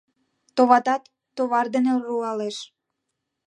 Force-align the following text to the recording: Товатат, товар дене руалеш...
Товатат, 0.55 1.03
товар 1.35 1.65
дене 1.73 1.93
руалеш... 2.07 2.57